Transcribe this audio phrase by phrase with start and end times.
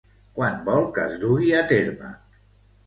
[0.39, 2.13] Quan vol que es dugui a terme?